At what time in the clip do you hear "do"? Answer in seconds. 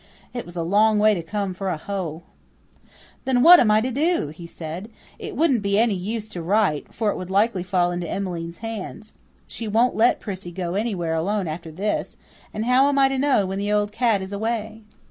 3.91-4.29